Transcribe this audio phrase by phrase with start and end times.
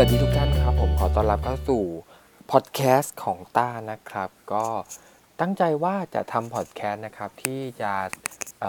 [0.00, 1.82] วัสดีทุกท่านครับ ผมขอต้อนรับเข้าสู่
[2.50, 4.64] พอดแคสต์ของต้านะครับ ก็
[5.40, 7.92] ตั้งใจว่าจะทำพอดแคสต์นะครับ ที่จะ
[8.60, 8.64] เ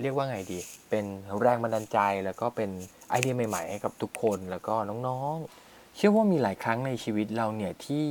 [0.00, 0.60] เรียกว่าไงดี
[0.90, 1.04] เป็น
[1.40, 2.70] แรงบันดาลใจแล้วก็เป็น
[3.10, 4.74] ไอเดียใหม่ๆให้กับทุกคนแล้วก็
[5.06, 8.06] น้องๆ เชื่อว่ามีหลายครั้งในชีวิตเราเนี่ยที่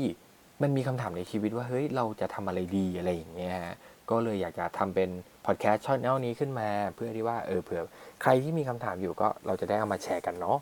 [0.62, 3.76] มันมีคำถามในชีวิตว่าเฮ้ยเราจะทำอะไรดีอะไรอย่างเงี้ยฮะ
[4.10, 5.10] ก็เลยอยากจะทำเป็น
[5.46, 7.82] พอดแคสต์ช่องนี้ขึ้นมา เพื่อที่ว่าเออเผื่อ
[8.22, 10.60] ใครที่มีคำถามอยู่ก็เราจะได้เอามาแชร์กันเนาะ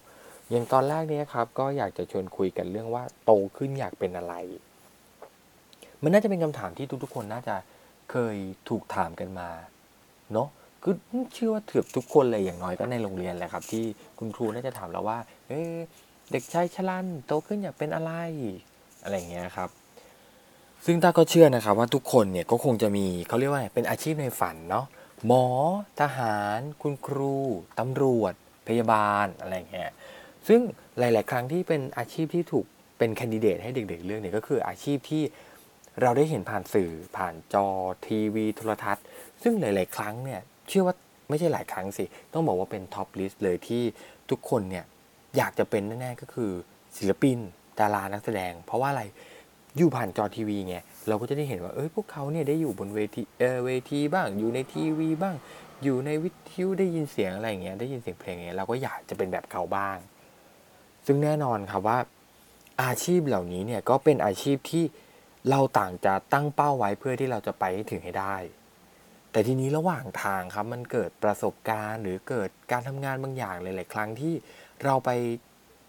[0.51, 4.33] อย่างตอนแรกเนี้ครับก็อยากจะชวนคุยกันเรื่องว่าโตขึ้นอยากเป็นอะไร
[6.03, 7.55] มันน่าจะเป็นคำถามที่ทุกๆคนน่าจะ
[8.11, 8.37] เคย
[8.69, 9.49] ถูกถามกันมา
[10.33, 10.47] เนาะ
[10.83, 10.95] คือ
[11.33, 13.83] เชื่อว่าเถือบทุกคนเลยอย่างน้อยก็ในโรงเรียนแหละครับ ที่
[14.19, 15.61] คุณครูน่าจะถามเราว่า เอ๊
[16.31, 18.11] เด็กชายชลันโตขึ้นอยากเป็นอะไร
[19.03, 19.69] อะไรอย่างเงี้ยครับ
[20.85, 24.85] ซึ่งตาก็เชื่อนะครับว่าทุกคนเนี่ยก็คงจะมีเขาเรียกว่าเป็นอาชีพในฝันเนาะ
[25.25, 25.45] หมอ
[26.01, 27.35] ทหาร คุณครู
[27.79, 28.33] ตำรวจ
[28.67, 29.91] พยาบาลอะไรอย่างเงี้ย
[30.47, 30.61] ซึ่ง
[30.99, 32.65] หลาย ๆ ครั้งที่เป็นอาชีพที่ถูก
[32.97, 35.23] เป็น candidate ให้เด็ก ๆ เลือกเนี่ยก็คืออาชีพที่
[36.01, 37.67] เราได้เห็นผ่านสื่อผ่านจอ
[38.07, 39.05] ทีวีโทรทัศน์
[39.43, 40.95] ซึ่งหลาย ๆ ครั้งเนี่ยเชื่อว่า
[41.29, 43.83] ไม่ใช่หลายครั้งสิ ต้องบอกว่าเป็น top list เลยที่
[44.29, 44.85] ทุกคนเนี่ย
[45.37, 46.51] อยากจะเป็นแน่ ๆ ก็คือ
[46.97, 47.37] ศิลปิน
[47.79, 49.03] ดารานักแสดง เพราะว่าอะไร
[49.77, 50.75] อยู่ผ่านจอทีวีไง
[51.07, 55.35] เราก็จะได้เห็นว่าเอ้ยพวกเขาเนี่ยได้อยู่บนเวทีเออเวทีบ้างอยู่ในทีวีบ้าง
[55.83, 59.97] อยู่ในวิทยุได้ยินเสียงอะไรอย่างเงี้ยได้ยินเสียงเพลงอย่างเงี้ยเราก็อยากจะเป็นแบบเขาบ้าง
[61.05, 61.99] ซึ่งแน่นอนครับว่า
[62.83, 64.83] อาชีพเหล่านี้เนี่ยก็เป็นอาชีพที่
[65.49, 68.35] เราต่างจะตั้งเป้าไว้เพื่อที่เราจะไปให้ถึงให้ได้
[69.31, 74.33] แต่ทีนี้ระหว่างทางครับมันเกิดประสบการณ์ หรือเกิดการทำงานบางอย่างหลาย ๆ ครั้งที่
[74.85, 75.09] เราไป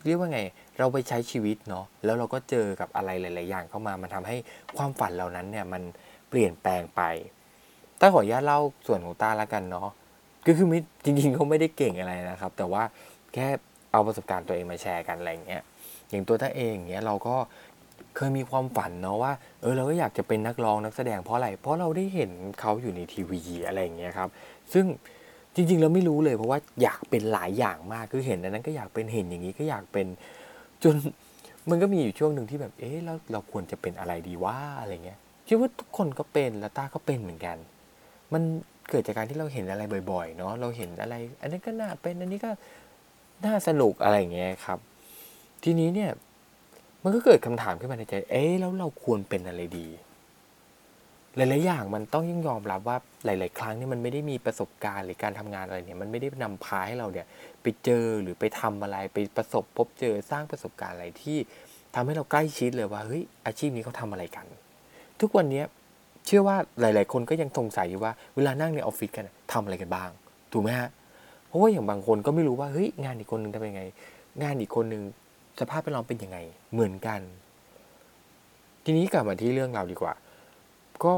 [0.05, 0.41] เรียกว่าไง
[0.79, 4.37] เราไปใช้ชีวิตเนาะแล้วเราก็เจอกับอะไรหลาย ๆ อย่างเข้ามา มันทำให้
[4.77, 5.83] ความฝันเหล่านั้นเนี่ยมัน
[6.29, 7.03] เปลี่ยนแปลงไป
[8.01, 9.89] ต้าขออนุญาตเล่าส่วนของตาละกันเนาะ
[10.47, 12.83] ก็คือไม่จริงๆเขาไม่ได้เก่งอะไรนะครับ แต่ว่า
[13.35, 13.49] แค่
[13.93, 15.63] เอาประสบการณ์ตัวเองมาแชร์กันอะไรเงี้ย
[16.09, 17.37] อย่างตัวต้าเองเงี้ยเราก็
[18.17, 22.31] เคยมีความฝันเนาะว่าเออเราก็อยากจะเป็นนักร้องนักแสดงเพราะอะไร เพราะเราได้เห็น
[22.61, 24.29] เขาอยู่ในทีวีอะไรอย่างเงี้ยครับ
[24.73, 24.85] ซึ่ง
[25.55, 30.07] จริงๆเราไม่รู้เลยเพราะว่าอยากเป็นหลายอย่างมากคือเห็นอันนั้นก็อยากเป็นเห็นอย่างนี้ก็อยากเป็น
[30.83, 30.95] จน
[31.71, 37.57] มันก็มีอยู่ช่วงหนึ่งที่แบบเอ๊ะแล้วเราควรจะเป็นอะไรดีว่าอะไรเงี้ยคิดว่าทุกคนก็เป็นแล้วตาก็เป็นเหมือนกัน
[38.33, 38.43] มัน
[38.91, 39.83] เกิดจากการที่เราเห็นอะไร
[40.13, 42.51] บ่อยๆเนาะเราเห็นอะไร อันนี้ก็น่าเป็นอันนี้ก็
[43.45, 44.79] น่าสนุกอะไรอย่างเงี้ยครับ
[45.63, 46.11] ทีนี้เนี่ย
[47.03, 49.89] มันก็เกิดคำถามขึ้นมาในใจ เอ๊ะแล้วเราควรเป็นอะไรดี
[51.37, 57.27] หลาย ๆ อย่างมันต้องยิ่งยอมรับว่าหลาย ๆ ครั้งเนี่ยมันไม่ได้มีประสบการณ์หรือการทำงานอะไรเนี่ย มันไม่ได้นำพาให้เราเนี่ย
[57.63, 61.39] ไปเจอหรือไปทำอะไรไปประสบพบเจอสร้างประสบการณ์อะไรที่
[61.95, 64.47] ทำให้เราใกล้ชิดเลยว่าเฮ้ยอาชีพนี้เขาทาอะไรกัน
[65.21, 65.63] ทุกวันนี้
[66.27, 70.11] เชื่อว่าหลาย ๆ คนก็ยังสงสัยอยู่ว่าเวลานั่งในออฟฟิศกันทำอะไรกันบ้าง
[70.53, 70.89] ถูกไหมฮะ
[71.47, 73.83] เพราะว่าอย่างบางคนก็ไม่รู้ว่าเฮ้ยงานอีกคนหนึ่งทำยังไง
[74.43, 75.03] งานอีกคนหนึ่ง
[75.61, 76.39] สภาพแวดล้อมเป็นยังไง
[76.73, 77.21] เหมือนกัน
[78.85, 80.15] ทีนี้กลับมาที่เรื่องเราดีกว่า
[81.05, 81.13] ก็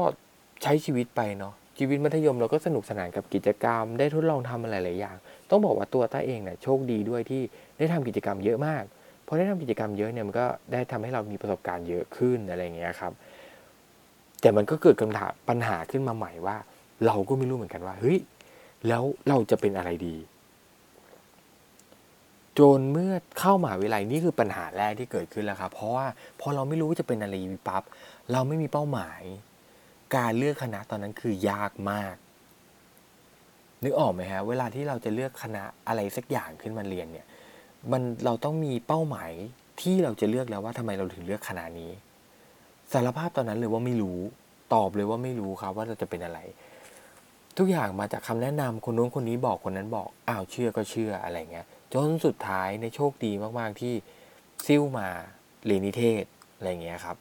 [0.63, 5.15] ใช้ชีวิตไปเนาะชีวิตมัธยมเราก็สนุกสนานกับกิจกรรม ได้ทดลองทำอะไรหลายอย่าง
[5.49, 7.41] ต้องบอกว่าตัวต้าเองเนี่ยโชคดีด้วยที่
[7.77, 8.83] ได้ทำกิจกรรมเยอะมาก
[9.27, 13.11] พอได้ทำกิจกรรมเยอะเนี่ยมันก็ได้ทำให้เรามีประสบการณ์เยอะขึ้นอะไรอย่างเงี้ยครับ
[14.41, 16.57] แต่มันก็เกิดคำถามปัญหาขึ้นมาใหม่ว่า
[17.05, 18.17] เราก็ไม่รู้เหมือนกันว่าเฮ้ย
[18.87, 20.15] แล้วเราจะเป็นอะไรดี
[22.59, 26.05] จนเมื่อเข้ามาวิไลนี่คือปัญหาแรกที่เกิดขึ้นแล้วครับเพราะว่า
[26.39, 27.35] พอเราไม่รู้ว่าจะเป็นอะไร
[27.67, 27.83] ปั๊บ
[28.31, 29.21] เราไม่มีเป้าหมาย
[30.15, 32.15] การเลือกคณะตอนนั้นคือยากมาก
[33.83, 37.27] นึกออกไหมฮะเวลาที่เราจะเลือกคณะอะไรสักอย่างขึ้นมาเรียนเนี่ย
[37.91, 39.31] มันเราต้องมีเป้าหมาย
[39.81, 41.91] ที่เราจะเลือกแล้วว่าทำไมเราถึงเลือกคณะนี้
[42.91, 44.19] สารภาพตอนนั้นเลยว่าไม่รู้
[44.73, 46.39] ตอบเลยว่าไม่รู้ครับว่าเราจะเป็นอะไร
[47.59, 53.93] ทุกอย่างมาจากคำแนะนำคนนู้นคนนี้บอกคนนั้นบอกอ้าวเชื่อก็เชื่ออะไรเงี้ยจนสุดท้ายในโชคดีมากๆที่
[54.65, 55.07] ซิ่วมา
[55.65, 56.23] เรียนนิเทศ
[56.57, 57.17] อะไรเงี้ยครับ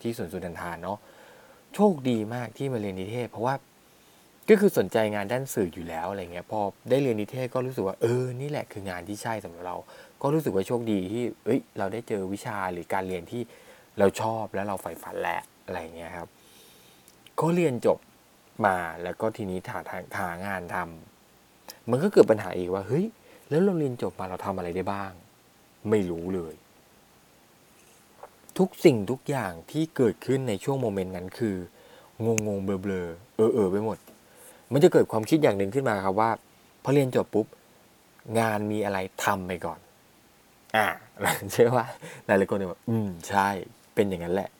[0.00, 0.98] ที่สวนสุนันทานเนาะ
[1.74, 3.54] โชคดีมากที่มาเรียนนิเทศ เพราะว่า
[4.48, 9.76] ก็คือสนใจงานด้านสื่ออยู่แล้วอะไรเงี้ยพอได้เรียนนิเทศก็รู้สึกว่าเออนี่แหละคืองานที่ใช่สำหรับเรา
[10.22, 13.42] ก็รู้สึกว่าโชคดีที่เอ้ย เราได้เจอวิชาหรือการเรียนที่
[13.98, 16.28] เราชอบแล้วเราใฝ่ฝันแหละอะไรเงี้ยครับ
[17.40, 17.98] ก็เรียนจบ
[18.66, 23.04] มาแล้วก็ทีนี้หาทางหางานทำมันก็เกิดปัญหาอีกว่าเฮ้ย
[23.48, 25.12] แล้วเราเรียนจบมาเราทำอะไรได้บ้าง
[25.90, 26.54] ไม่รู้เลย
[28.58, 31.56] ทุกสิ่งทุกอย่างที่เกิดขึ้นในช่วง moment นั้นคือ
[32.24, 33.06] งงงเบลอเบลอ
[33.36, 33.98] เออเออไปหมด
[34.72, 36.30] มันจะเกิดความคิดอย่างหนึ่งขึ้นมาครับว่า
[36.82, 37.46] พอเรียนจบปุ๊บ
[38.38, 39.78] งานมีอะไรทำไปก่อน
[40.76, 40.86] อ่า
[41.52, 41.86] เชื่อว่า
[42.26, 43.48] หลายหลายคนจะบอกอืมใช่
[43.94, 44.50] เป็นอย่างนั้นแหละ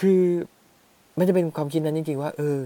[0.00, 0.20] คือ
[1.18, 2.58] มันจะเป็นความคิดนั้นจริงๆ ว่าเออ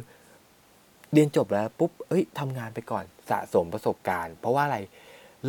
[1.13, 4.79] เรียนจบแล้วปุ๊บเอ้ยทำงานไปก่อนสะสมประสบการณ์ เพราะว่าอะไร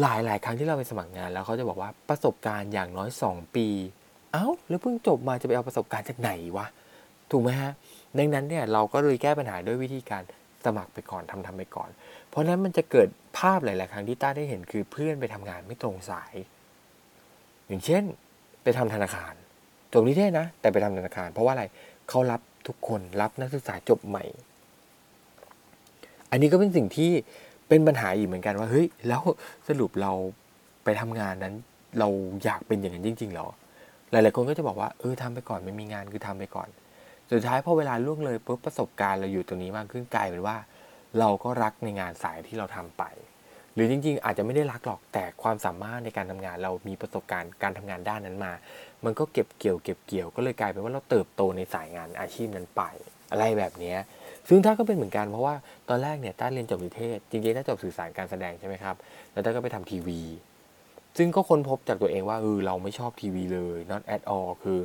[0.01, 3.67] หลายหลายครั้งที่เราไปสมัครงาน แล้วเขาจะบอกว่าประสบการณ์อย่างน้อย 2 ปี
[4.33, 6.67] เอา้า แล้วเพิ่งจบมาจะไปเอาประสบการณ์จากไหนวะ
[7.31, 7.71] ถูกไหมฮะ
[8.17, 10.23] ดังนั้นเนี่ยเราก็เลยแก้ปัญหาด้วยวิธีการ
[10.65, 11.89] สมัครไปก่อนทำทำไปก่อน
[12.29, 13.07] เพราะนั้นมันจะเกิด
[13.37, 16.33] ภาพหลาย ๆ ครั้งที่ต้าได้เห็นคือเพื่อนไปทำงานไม่ตรงสาย
[17.67, 18.03] อย่างเช่น
[18.63, 19.33] ไปทำธนาคาร
[19.93, 21.65] จบนิเทศนะ แต่ไปทำธนาคาร เพราะว่าอะไร
[22.09, 24.23] เขารับ ทุกคนรับนักศึกษาจบใหม่
[26.31, 27.11] อันนี้ก็เป็นสิ่งที่
[27.67, 29.21] เป็นปัญหาอีกเหมือนกันว่าเฮ้ยแล้ว
[29.67, 30.11] สรุปเรา
[30.83, 31.55] ไปทำงานนั้น
[31.99, 32.07] เรา
[32.43, 33.47] อยากเป็นอย่างนั้นจริงๆหรอ
[34.11, 36.69] หลายๆคนก็จะบอกว่าเออทำไปก่อนไม่มีงานคือทำไปก่อน
[37.31, 40.57] สุดท้ายพอเวลาล่วงเลยปุ๊บประสบการณ์เราอยู่ตรงนี้มากขึ้นกลายเป็นว่า
[41.19, 43.03] เราก็รักในงานสายที่เราทำไป
[43.75, 48.53] หรือจริง ๆ อาจจะไม่ได้รักหรอกแต่ความสามารถในการทำงานเรามีประสบการณ์การทำงานด้านนั้นมา
[49.05, 52.81] มันก็เก็บเกี่ยวเก็บเกี่ยวก็เลยกลายเป็นว่าเราเติบโตในสายงานอาชีพนั้นไป
[53.31, 53.95] อะไรแบบนี้
[54.47, 55.55] ซึ่งถ้าก็เป็นเหมือนกันเพราะว่า
[55.89, 58.95] ตอนแรกเนี่ยต้าเรียนจบนิเทศ จริงๆต้าจบสื่อสารการแสดงใช่ไหมครับ
[59.33, 60.21] แล้วต้าก็ไปทำทีวี
[61.17, 64.79] ซึ่งก็ค้นพบจากตัวเองว่าเออเราไม่ชอบทีวีเลย not at all คือ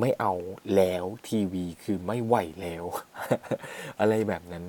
[0.00, 0.32] ไม่เอา
[0.76, 2.84] แล้วทีวีคือไม่ไหวแล้ว
[4.00, 4.64] อะไรแบบนั้น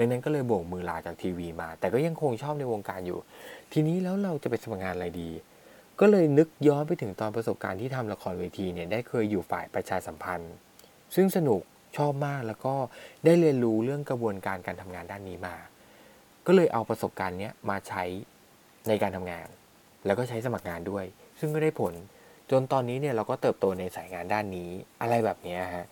[0.00, 3.18] ดังนั้นก็เลยโบกมือลาจากทีวีมา แต่ก็ยังคงชอบในวงการอยู่
[3.72, 5.30] ทีนี้แล้วเราจะไปสมัครงานอะไรดี
[6.00, 10.52] ก็เลยนึกย้อนไปถึงตอนประสบการณ์ที่ทำละครเวทีเนี่ยได้เคยอยู่ฝ่ายประชาสัมพันธ์
[11.14, 11.60] ซึ่งสนุก
[11.96, 12.74] ชอบมากแล้วก็
[13.24, 15.56] ได้เรียนรู้เรื่องกระบวนการการทำงานด้านนี้มา
[16.46, 18.04] ก็เลยเอาประสบการณ์เนี้ยมาใช้
[18.88, 19.48] ในการทำงาน
[20.06, 21.04] แล้วก็ใช้สมัครงานด้วย
[21.40, 21.92] ซึ่งก็ได้ผล
[22.50, 24.70] จนตอนนี้เนี่ยเราก็เติบโตในสายงานด้านนี้
[25.00, 25.86] อะไรแบบนี้ฮะ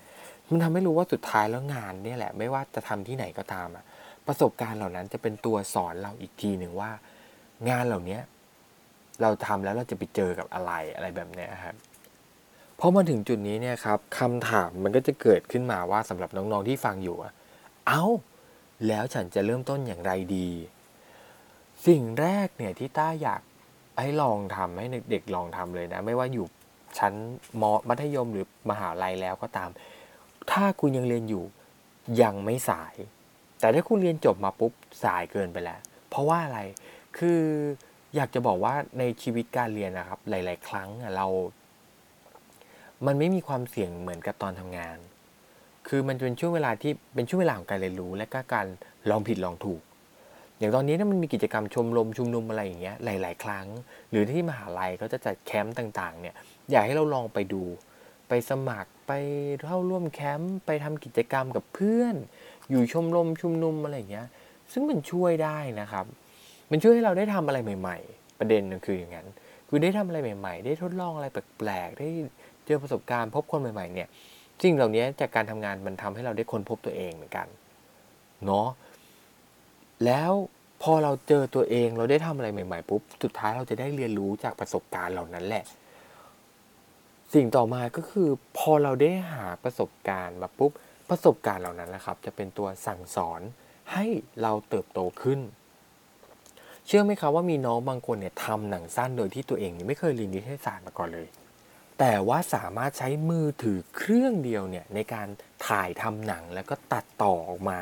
[0.49, 3.85] มันทำให้รู้ว่าสุดท้ายแล้วงานเนี่ยแหละ ไม่ว่าจะทำที่ไหนก็ตามอะ
[4.29, 6.91] ประสบการณ์เหล่านั้นจะเป็นตัวสอนเราอีกทีหนึ่งว่า
[7.69, 8.19] งานเหล่านี้
[9.23, 11.75] เราทำแล้วเราจะไปเจอกับอะไรอะไรแบบนี้ครับ
[12.81, 17.33] พอมาถึงจุดนี้เนี่ยครับคำถามมันก็จะเกิดขึ้นมาว่าสำหรับน้องๆที่ฟังอยู่อะ
[17.87, 18.05] เอา้า
[18.87, 20.49] แล้วฉันจะเริ่มต้นอย่างไรดี
[21.87, 23.43] สิ่งแรกเนี่ยที่ต้าอยาก
[24.01, 26.47] ให้ลองทำให้เด็กๆลองทำเลยนะ ไม่ว่าอยู่
[26.99, 27.13] ชั้น
[27.61, 29.71] มมัธยมหรือมหาลัยแล้วก็ตาม
[30.51, 31.45] ถ้าคุณยังเรียนอยู่
[32.23, 32.95] ยังไม่สาย
[33.61, 34.73] แต่ถ้าคุณเรียนจบมาปุ๊บ
[35.05, 36.61] สายเกินไปแล้ว เพราะว่าอะไร
[37.19, 37.41] คือ
[38.17, 41.27] อยากจะบอกว่าในชีวิตการเรียนนะครับ หลาย ๆ ครั้งเรา
[43.07, 44.99] มันไม่มีความเสี่ยงเหมือนกับตอนทำงาน
[45.89, 48.67] คือมันเป็นช่วงเวลาที่เป็นช่วงเวลาของการเรียนรู้ และก็การ
[49.11, 49.81] ลองผิดลองถูก
[50.59, 53.67] อย่างตอนนี้ถ้ามันมีกิจกรรมชมรมชุมนุมอะไรอย่างเงี้ยหลาย ๆ ครั้ง
[54.11, 56.35] หรือที่มหาลัยก็จะจัดแคมป์ต่าง ๆ เนี่ย
[56.71, 57.63] อยากให้เราลองไปดู
[58.29, 59.13] ไปสมัครไป
[59.65, 62.17] เข้าร่วมแคมป์ไปทำกิจกรรมกับเพื่อน
[62.71, 64.27] อยู่ชมรมชุมนุมอะไรอย่างเงี้ย
[64.73, 66.05] ซึ่งมันช่วยได้นะครับ
[66.71, 69.27] มันช่วยให้เราได้ทำอะไรใหม่ ๆ ประเด็นนึงคืออย่างนั้น
[69.69, 72.09] คือได้ทำอะไรใหม่ ๆ ได้ทดลองอะไรแปลกๆ ได้
[72.67, 74.09] เจอประสบการณ์พบคนใหม่ ๆ เนี่ย
[74.63, 77.47] สิ่งเหล่านี้จากการทำงานมันทำให้เราได้ค้นพบตัวเองเหมือนกัน
[78.45, 78.69] เนาะ
[80.05, 80.33] แล้ว
[80.83, 85.65] พอเราเจอตัวเองเราได้ทำอะไรใหม่ๆปุ๊บสุดท้ายเราจะได้เรียนรู้จากประสบการณ์เหล่านั้นแหละ
[87.35, 88.29] สิ่งต่อมาก็คือ
[88.59, 90.73] พอเราได้หาประสบการณ์มาปุ๊บ
[91.09, 93.41] ประสบการณ์เหล่านั้นแหละครับ จะเป็นตัวสั่งสอน
[93.93, 94.05] ให้
[94.43, 95.41] เราเติบโตขึ้น
[96.87, 101.27] เชื่อไหมครับว่ามีน้องบางคนเนี่ยทำหนังสั้นโดยที่ตัวเองไม่เคยเรียนนิเทศศาสตร์มาก่อนเลย
[101.99, 105.29] แต่ว่าสามารถใช้มือถือเครื่องเดียวเนี่ยในการ
[105.67, 107.81] ถ่ายทำหนังแล้วก็ตัดต่อออกมา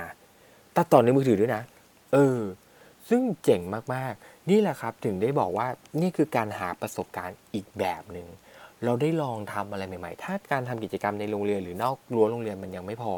[0.76, 1.62] ตัดต่อในมือถือด้วยนะ
[2.12, 2.40] เออ
[3.09, 3.62] ซึ่งเจ๋ง
[3.95, 5.68] มากๆ นี่แหละครับถึงได้บอกว่า
[6.00, 8.26] นี่คือการหาประสบการณ์อีกแบบหนึ่ง
[8.85, 13.12] เราได้ลองทำอะไรใหม่ ๆ ถ้าการทำกิจกรรมในโรงเรียนหรือนอกรั้วโรงเรียนมันยังไม่พอ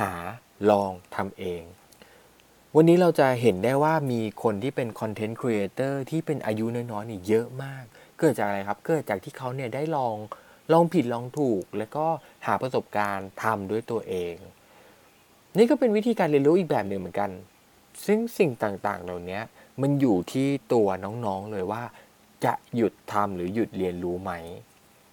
[0.00, 0.12] หา
[0.70, 1.62] ลองทำเอง
[2.76, 7.84] วันนี้เราจะเห็นได้ว่ามีคนที่เป็นคอนเทนต์ครีเอเตอร์ที่เป็นอายุน้อยๆนี่เยอะมาก
[8.18, 10.16] เกิดจากอะไรครับ เกิดจากที่เขาเนี่ยได้ลอง
[10.72, 12.06] ลองผิดลองถูก แล้วก็
[12.46, 14.34] หาประสบการณ์ทำด้วยตัวเอง
[15.58, 17.30] นี่ก็เป็นวิธีการเรียนรู้อีกแบบหนึ่งเหมือนกัน
[18.06, 19.40] ซึ่งสิ่งต่างๆ เหล่านี้
[19.80, 21.82] มันอยู่ที่ตัวน้องๆเลยว่า
[22.44, 24.32] จะหยุดทำหรือหยุดเรียนรู้ไหม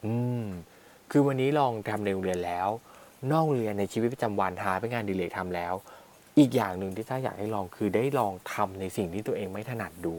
[0.05, 0.45] อืม
[1.11, 2.69] คือวันนี้ลองทำในโรงเรียนแล้ว
[3.31, 5.73] นอกเรียนในชีวิตประจำวันหาเป็นงานดีเลกทำแล้ว
[6.39, 10.15] อีกอย่างหนึ่งที่ถ้าอยากให้ลองคือได้ลองทำในสิ่งที่ตัวเองไม่ถนัดดู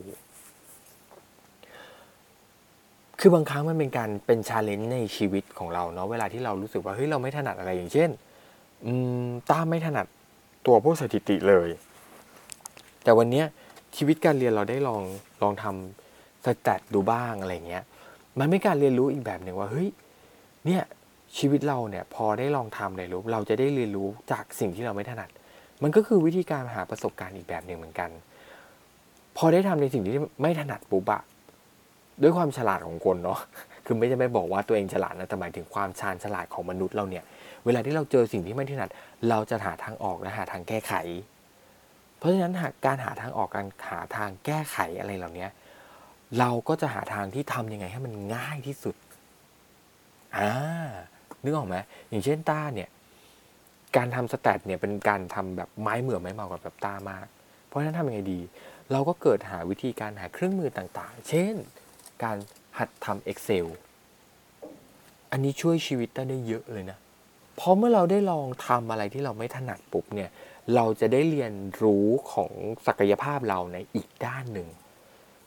[3.20, 8.10] คือบางครั้งมันเป็นการเป็นชาเลนจ์ในชีวิตของเราเนาะเวลาที่เรารู้สึกว่าเฮ้ยเราไม่ถนัดอะไรอย่างเช่น
[8.86, 8.92] อื
[9.26, 10.06] มตาไม่ถนัด
[10.66, 11.68] ตัวพวกสถิติเลย
[13.04, 13.42] แต่วันนี้
[13.96, 15.02] ชีวิตการเรียนเราได้ลอง
[15.42, 17.84] ลองทำสแตทดูบ้างอะไรเงี้ย
[18.38, 19.88] มันไม่การเรียนรู้อีกแบบหนึ่งว่าเฮ้ย
[20.66, 20.82] เนี่ย
[21.38, 25.30] ชีวิตเราเนี่ยพอได้ลองทำเลยรู้เราจะได้เรียนรู้จากสิ่งที่เราไม่ถนัด
[25.82, 28.10] มันก็คือวิธีการหาประสบการณ์อีกแบบหนึ่งเหมือนกัน
[29.36, 31.22] พอได้ทำในสิ่งที่ไม่ถนัดปุ๊บอะ
[32.22, 33.40] ด้วยความฉลาดของคนเนาะ
[33.86, 37.24] คือไม่จะไม่บอกว่าตัวเองฉลาดนะแต่หมายถึงความชาญฉลาดของมนุษย์เราเนี่ย
[37.64, 38.90] เวลาที่เราเจอสิ่งที่ไม่ถนัด
[39.28, 40.92] เราจะหาทางออกและหาทางแก้ไข
[42.18, 45.46] เพราะฉะนั้นหากการหาทางออกการหาทางแก้ไขอะไรเหล่านี้
[46.38, 48.96] เราก็จะหาทางที่ทำยังไงให้มันง่ายที่สุด
[50.36, 50.50] อ่า
[51.42, 51.76] นึกออกไหม
[52.08, 52.88] อย่างเช่นต้าเนี่ย
[53.96, 57.26] การทำสแตทเนี่ยเป็นการทำแบบไม้เหมือไม้เมากับแบบต้ามาก
[57.66, 58.40] เพราะฉะนั้นทำยังไงดี
[58.92, 61.54] เราก็เกิดหาวิธีการหาเครื่องมือต่างๆ เช่น
[62.22, 62.36] การ
[62.78, 63.66] หัดทำ Excel
[65.30, 66.98] อันนี้ช่วยชีวิตต้าได้เยอะเลยนะ
[67.56, 70.30] เพราะเมื่อเราได้ลองทำอะไรที่เราไม่ถนัดปุ๊บเนี่ย
[70.74, 71.52] เราจะได้เรียน
[71.82, 72.52] รู้ของ
[72.86, 74.68] ศักยภาพเราในอีกด้านหนึ่ง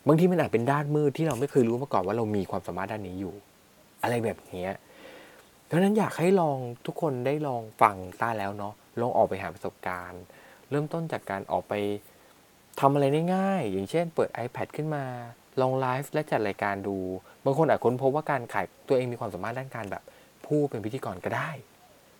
[0.07, 3.33] บางทีมันอาจเป็นด้านมืดที่เราไม่เคยรู้มาก่อนว่าเรามีความสามารถด้านนี้อยู่
[4.03, 4.67] อะไรแบบนี้
[5.69, 10.21] ดังนั้นอยากให้ลองทุกคนได้ลองฟังต้าแล้วเนาะลองออกไปหาประสบการณ์
[10.69, 11.73] เริ่มต้นจากการออกไป
[12.79, 15.03] ทำอะไรง่ายๆอย่างเช่น เปิด iPad ขึ้นมา
[15.61, 16.97] ลองไลฟ์และจัดรายการดู
[17.45, 20.03] บางคนอาจค้นพบว่าการขายตัวเองมีความสามารถด้านการแบบ
[20.45, 21.49] พูดเป็นพิธีกรก็ได้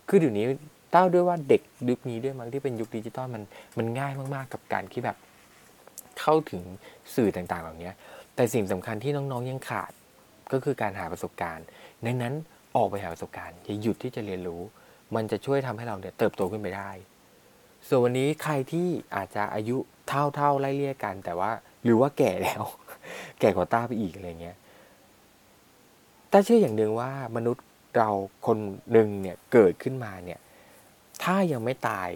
[0.09, 0.45] คือเดี๋ยวนี้
[0.91, 3.43] เต้าด้วยว่าเด็กยุคนี้ด้วยมั้งที่เป็นยุคดิจิตอลมัน
[3.77, 5.17] มันง่ายมากๆ กับการที่แบบ
[6.19, 6.63] เข้าถึง
[7.15, 7.91] สื่อต่างๆ เหล่านี้
[8.35, 9.91] แต่สิ่งสำคัญที่น้องๆยังขาด
[10.51, 11.65] ก็คือการหาประสบการณ์
[12.05, 12.33] ดังนั้น
[12.75, 14.61] ออกไปหาประสบการณ์อย่าหยุดที่จะเรียนรู้
[15.15, 16.89] มันจะช่วยทำให้เราเนี่ยเติบโตขึ้นไปได้
[17.87, 21.51] ส่วนวันนี้ใครที่อาจจะอายุเท่าเท่าไล่เลี่ยกัน แต่ว่า
[21.83, 22.63] หรือว่าแก่แล้ว
[23.39, 24.57] แก่กว่าต้าไปอีกอะไรเงี้ย
[26.31, 27.65] ต้าเชื่ออย่างหนึ่งว่ามนุษย์
[27.97, 28.09] เรา
[28.45, 28.57] คน
[28.91, 30.39] หนึ่งเนี่ยเกิดขึ้นมาเนี่ย
[31.23, 32.09] ถ้ายังไม่ตาย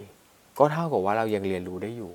[0.58, 2.12] ก็เท่ากับว่าเรายังเรียนรู้ได้อยู่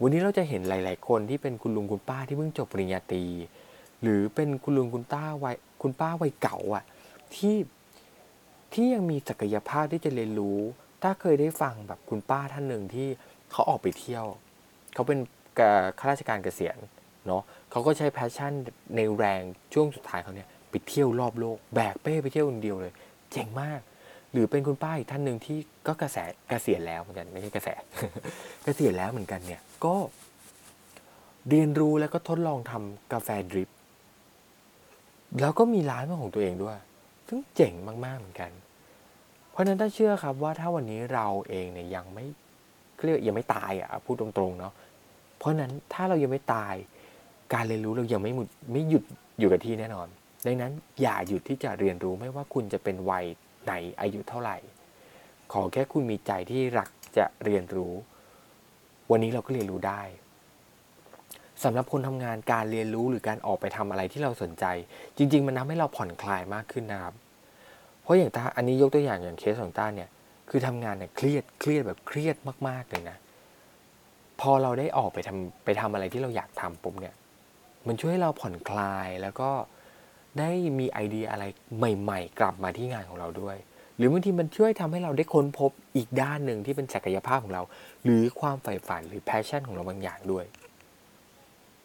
[0.00, 3.24] วันนี้เราจะเห็นหลาย ๆ คนที่เป็นคุณลุงคุณป้าที่เพิ่งจบปริญญาตรี
[4.02, 6.84] หรือเป็นคุณลุงคุณป้าวัยคุณป้าวัยเก่าอะ
[7.34, 7.56] ที่
[8.72, 10.58] ที่ยังมีศักยภาพที่จะเรียนรู้
[11.02, 13.08] ถ้าเคยได้ฟังแบบคุณป้าท่านหนึ่งที่
[13.50, 14.24] เขาออกไปเที่ยว
[14.94, 15.18] เขาเป็น
[15.98, 16.78] ข้าราชการเกษียณ
[17.26, 18.52] เนาะเขาก็ใช้แพชชั่น
[18.96, 19.42] ในแรง
[19.74, 22.92] ช่วงสุดท้ายเขาเนี่ยไปเที่ยวรอบโลก แบกเป้ไปเที่ยวคนเดียวเลย
[23.32, 23.80] เจ๋งมาก
[24.34, 27.68] หรือเป็นคุณป้าอีกท่านหนึ่งที่ก็กระแสเกษียณแล้วเหมือนกันไม่ใช่กระแส
[28.64, 29.94] เกษียณแล้วเหมือนกันเนี่ยก็
[31.48, 33.70] เรียนรู้แล้วก็ทดลองทำกาแฟดริป
[35.40, 36.78] แล้วก็มีร้านเป็นของตัวเองด้วย
[37.28, 37.72] ซึ่งเจ๋ง
[38.04, 38.50] มาก ๆ เหมือนกัน
[39.50, 42.24] เพราะฉะนั้นถ้าเชื่อครับว่าถ้าวันนี้เราเองเนี่ยยังไม่
[43.04, 44.72] เรียกยังไม่ตายอะพูดตรงๆเนาะ
[45.38, 46.74] เพราะนั้นถ้าเรายังไม่ตาย
[47.54, 49.04] การเรียนรู้เรายังไม่หมดไม่หยุด
[49.38, 50.08] อยู่กับที่แน่นอน
[50.46, 50.72] ดังนั้น
[51.02, 53.24] อย่าหยุดที่จะเรียนรู้ไม่ว่าคุณจะเป็นวัย
[53.64, 54.56] ไหนอายุเท่าไหร่
[55.52, 57.92] ขอแค่คุณมีใจที่รักจะเรียนรู้
[59.10, 60.02] วันนี้เราก็เรียนรู้ได้
[61.64, 64.64] สำหรับคนทำงานการเรียนรู้หรือการออกไปทำอะไรที่เราสนใจ
[65.16, 67.14] จริง ๆ มันทำให้เราผ่อนคลายมากขึ้นนะครับ
[68.02, 70.08] เพราะอย่างต้าอันนี้ยกตัวอย่างอย่างเคสของต้าเนี่ย
[70.50, 72.36] คือทำงานเนี่ยเครียดเครียดแบบเครียด
[72.68, 73.16] มากๆเลยนะ
[74.40, 77.14] พอเราได้ออกไปทำไปทำอะไรที่เราอยากทำปุ๊บเนี่ย
[77.86, 79.50] มันช่วยให้เราผ่อนคลายแล้วก็
[80.38, 81.44] ได้มีไอเดียอะไร
[81.76, 83.56] ใหม่ๆ กลับมาที่งานของเราด้วย
[83.96, 87.62] หรือบางทีมันช่วยทำให้เราได้ค้นพบอีกด้านหนึ่งที่เป็นศักยภาพของเรา
[88.04, 90.44] หรือความใฝ่ฝันหรือ passion ของเราบางอย่างด้วย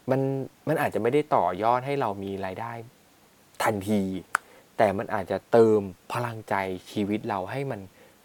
[0.10, 0.22] มัน
[0.68, 2.74] มันอาจจะไม่ได้ต่อยอดให้เรามีรายได้
[3.64, 4.02] ทันที
[4.78, 5.80] แต่มันอาจจะเติม
[6.14, 6.56] พลังใจ
[6.92, 7.80] ชีวิตเราให้มัน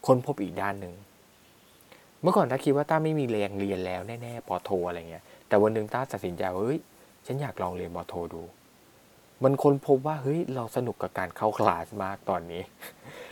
[0.06, 0.94] ค้นพบอีกด้านหนึ่ง
[2.22, 6.80] เมื่อก่อนถ้าคิดว่าต้าไม่มีแรงเรียนแล้วแน่ๆปอโทอะไรเงี้ยแต่วันหนึ่งต้าตัดสินใจว่าเฮ้ย
[7.26, 8.42] ฉันอยากลองเรียนปอโทดู
[9.44, 12.62] มันค้นพบว่าเฮ้ยเราสนุกกับการเข้าคลาสมากตอนนี้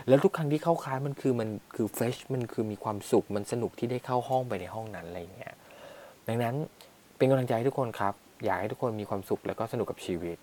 [0.08, 5.54] แล้วทุกครั้งที่เข้าคลาสมันคือมันคือเฟรชมันคือมีความสุขมันสนุกที่ได้เข้าห้องไปในห้องนั้นอะไรเงี้ย
[6.28, 6.54] ดังนั้น
[7.16, 8.14] เป็นกำลังใจให้ทุกคนครับ
[8.44, 10.36] อยากให้ทุกคนมีความสุขแล้วก็สนุกกับชีวิต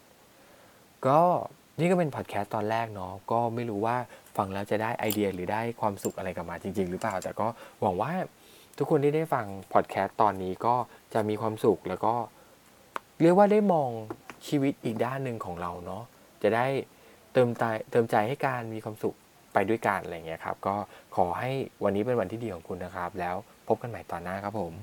[1.07, 1.19] ก็
[1.79, 3.95] นี่ก็เป็นพอดแคสต์ตอนแรกเนาะก็ไม่รู้ว่า
[4.37, 7.47] ฟังแล้วจะได้ไอเดียหรือได้ความสุขอะไรกลับมาจริง ๆ หรือเปล่า แต่ก็
[7.81, 8.11] หวังว่า
[8.77, 10.75] ทุกคนที่ได้ฟังพอดแคสต์ตอนนี้ก็
[11.13, 12.13] จะมีความสุขแล้วก็
[13.21, 13.89] เรียกว่าได้มอง
[14.47, 16.03] ชีวิตอีกด้านหนึ่งของเราเนาะ
[16.43, 16.65] จะได้
[17.33, 19.15] เติมใจเติมใจให้การมีความสุข
[19.53, 20.75] ไปด้วยกันอะไรเงี้ยครับ ก็
[21.15, 21.51] ขอให้
[21.83, 23.35] วันนี้เป็นวันที่ดีของคุณนะครับ แล้ว
[23.67, 24.73] พบกันใหม่ตอนหน้าครับผม